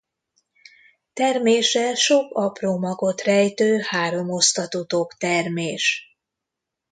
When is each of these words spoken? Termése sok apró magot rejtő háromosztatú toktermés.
Termése 1.13 1.93
sok 1.95 2.33
apró 2.33 2.77
magot 2.77 3.21
rejtő 3.23 3.79
háromosztatú 3.83 4.83
toktermés. 4.85 6.17